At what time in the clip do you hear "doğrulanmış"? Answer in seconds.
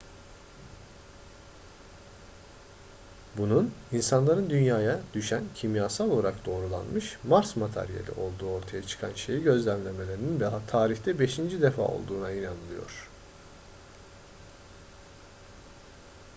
6.45-7.17